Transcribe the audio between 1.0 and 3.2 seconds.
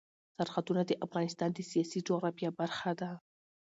افغانستان د سیاسي جغرافیه برخه ده.